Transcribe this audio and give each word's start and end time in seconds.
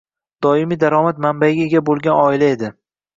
Doimiy 0.43 0.79
daromad 0.83 1.21
manbayiga 1.25 1.65
ega 1.65 1.83
bo‘lgan 1.91 2.17
oila 2.23 2.49
edi. 2.55 2.71